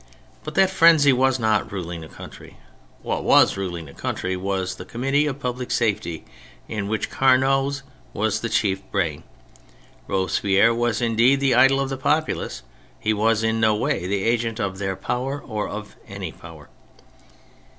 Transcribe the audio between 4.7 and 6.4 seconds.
the Committee of Public Safety,